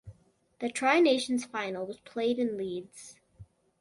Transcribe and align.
The 0.61 0.69
Tri-Nations 0.69 1.45
Final 1.45 1.85
was 1.85 1.99
played 1.99 2.39
in 2.39 2.57
Leeds. 2.57 3.19